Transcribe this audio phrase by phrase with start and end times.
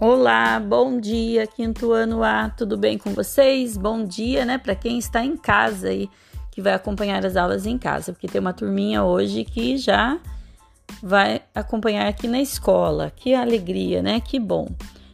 [0.00, 3.76] Olá, bom dia, quinto ano A, tudo bem com vocês?
[3.76, 6.08] Bom dia, né, para quem está em casa aí,
[6.52, 10.16] que vai acompanhar as aulas em casa, porque tem uma turminha hoje que já
[11.02, 13.10] vai acompanhar aqui na escola.
[13.10, 14.20] Que alegria, né?
[14.20, 14.68] Que bom.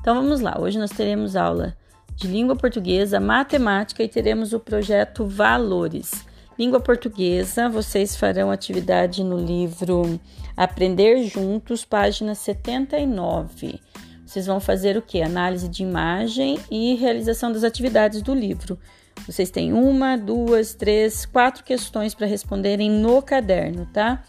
[0.00, 1.76] Então vamos lá, hoje nós teremos aula
[2.14, 6.24] de língua portuguesa, matemática e teremos o projeto Valores.
[6.56, 10.20] Língua portuguesa, vocês farão atividade no livro
[10.56, 13.80] Aprender Juntos, página 79.
[14.28, 15.22] Vocês vão fazer o que?
[15.22, 18.78] Análise de imagem e realização das atividades do livro.
[19.26, 24.22] Vocês têm uma, duas, três, quatro questões para responderem no caderno, tá?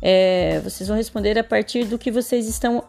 [0.00, 2.84] É, vocês vão responder a partir do que vocês estão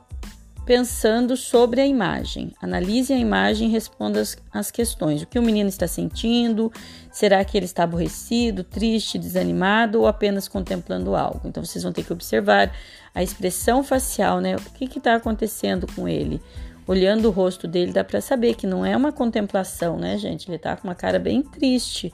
[0.71, 2.53] pensando sobre a imagem.
[2.61, 5.21] Analise a imagem e responda as, as, questões.
[5.21, 6.71] O que o menino está sentindo?
[7.11, 11.41] Será que ele está aborrecido, triste, desanimado ou apenas contemplando algo?
[11.43, 12.73] Então vocês vão ter que observar
[13.13, 14.55] a expressão facial, né?
[14.55, 16.41] O que está acontecendo com ele?
[16.87, 20.47] Olhando o rosto dele, dá para saber que não é uma contemplação, né, gente?
[20.47, 22.13] Ele está com uma cara bem triste.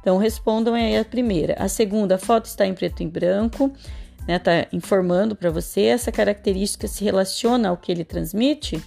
[0.00, 1.56] Então respondam aí a primeira.
[1.58, 3.70] A segunda, a foto está em preto e branco
[4.26, 8.82] né, tá informando para você, essa característica se relaciona ao que ele transmite?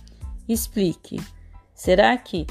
[0.47, 1.19] Explique.
[1.73, 2.45] Será que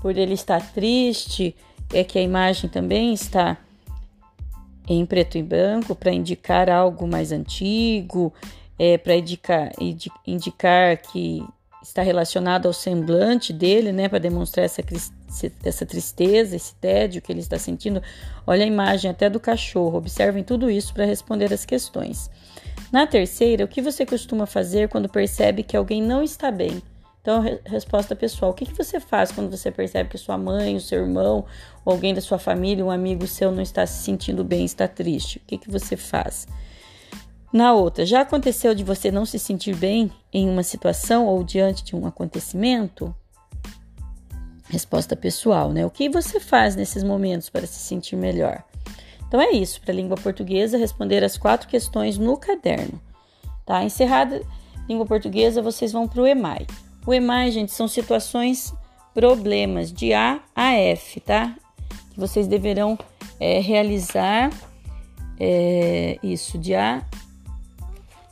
[0.00, 1.54] por ele estar triste
[1.92, 3.58] é que a imagem também está
[4.88, 8.32] em preto e branco para indicar algo mais antigo,
[8.78, 9.72] é, para indicar,
[10.26, 11.44] indicar que
[11.86, 14.82] está relacionado ao semblante dele, né, para demonstrar essa,
[15.64, 18.02] essa tristeza, esse tédio que ele está sentindo.
[18.44, 22.28] Olha a imagem até do cachorro, observem tudo isso para responder as questões.
[22.90, 26.82] Na terceira, o que você costuma fazer quando percebe que alguém não está bem?
[27.22, 31.02] Então, resposta pessoal: o que, você faz quando você percebe que sua mãe, o seu
[31.02, 31.44] irmão,
[31.84, 35.38] ou alguém da sua família, um amigo seu não está se sentindo bem, está triste?
[35.38, 36.46] O que você faz?
[37.52, 41.84] Na outra, já aconteceu de você não se sentir bem em uma situação ou diante
[41.84, 43.14] de um acontecimento?
[44.68, 45.86] Resposta pessoal, né?
[45.86, 48.64] O que você faz nesses momentos para se sentir melhor?
[49.28, 53.00] Então é isso, para a língua portuguesa, responder as quatro questões no caderno.
[53.64, 53.82] Tá?
[53.82, 54.42] Encerrada
[54.88, 56.66] língua portuguesa, vocês vão para o EMAI.
[57.06, 58.72] O EMAI, gente, são situações,
[59.14, 61.54] problemas de A a F, tá?
[62.12, 62.98] Que vocês deverão
[63.40, 64.50] é, realizar
[65.38, 67.04] é, isso, de A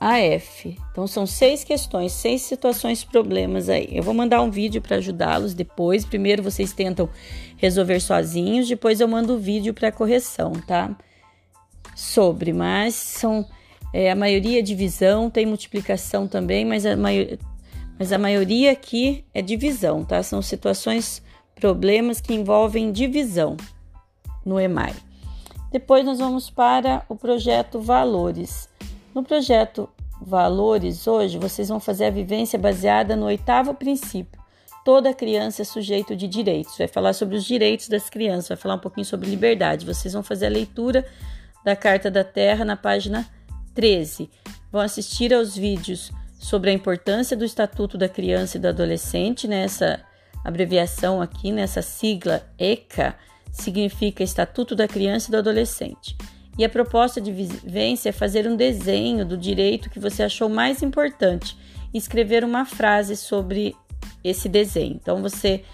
[0.05, 0.77] a F.
[0.91, 3.89] Então são seis questões, seis situações, problemas aí.
[3.91, 6.05] Eu vou mandar um vídeo para ajudá-los depois.
[6.05, 7.09] Primeiro vocês tentam
[7.57, 10.95] resolver sozinhos, depois eu mando o vídeo para correção, tá?
[11.97, 13.49] Sobre, mas são
[13.95, 16.91] é, a maioria é divisão, tem multiplicação também, mas a,
[17.99, 20.23] mas a maioria aqui é divisão, tá?
[20.23, 21.23] São situações,
[21.55, 23.57] problemas que envolvem divisão
[24.45, 24.93] no EMAI.
[25.73, 28.69] Depois nós vamos para o projeto Valores.
[29.15, 29.89] No projeto
[30.21, 34.43] Valores, hoje vocês vão fazer a vivência baseada no oitavo princípio.
[34.85, 36.77] Toda criança é sujeito de direitos.
[36.77, 39.87] Vai falar sobre os direitos das crianças, vai falar um pouquinho sobre liberdade.
[39.87, 41.07] Vocês vão fazer a leitura
[41.65, 43.25] da Carta da Terra na página
[43.73, 44.29] 13.
[44.73, 50.03] Vão assistir aos vídeos sobre a importância do Estatuto da Criança e do Adolescente, nessa
[50.45, 53.15] abreviação aqui, nessa sigla ECA,
[53.53, 56.17] significa Estatuto da Criança e do Adolescente.
[56.57, 60.83] E a proposta de vivência é fazer um desenho do direito que você achou mais
[60.83, 61.57] importante
[61.93, 63.75] e escrever uma frase sobre
[64.23, 64.95] esse desenho.
[64.95, 65.65] Então você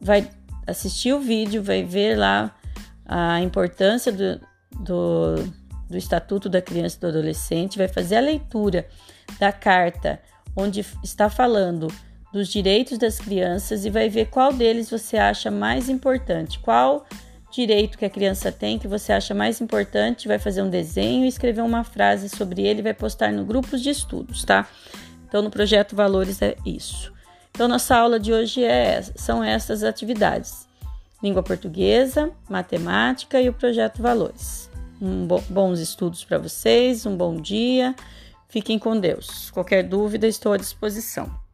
[0.00, 0.28] vai
[0.66, 2.54] assistir o vídeo, vai ver lá
[3.04, 4.40] a importância do,
[4.80, 5.34] do,
[5.88, 8.88] do Estatuto da Criança e do Adolescente, vai fazer a leitura
[9.38, 10.20] da carta
[10.56, 11.88] onde está falando
[12.32, 17.06] dos direitos das crianças e vai ver qual deles você acha mais importante, qual
[17.56, 21.62] direito que a criança tem que você acha mais importante, vai fazer um desenho escrever
[21.62, 24.68] uma frase sobre ele vai postar no grupos de estudos, tá?
[25.26, 27.12] Então, no projeto Valores é isso.
[27.50, 30.68] Então, nossa aula de hoje é, são essas atividades:
[31.22, 34.70] língua portuguesa, matemática e o projeto Valores.
[35.00, 37.94] Um bo bons estudos para vocês, um bom dia.
[38.48, 39.50] Fiquem com Deus.
[39.50, 41.45] Qualquer dúvida, estou à disposição.